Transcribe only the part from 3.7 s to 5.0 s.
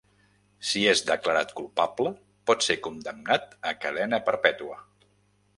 a cadena perpètua.